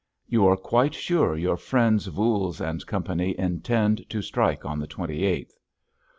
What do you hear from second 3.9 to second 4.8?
to strike on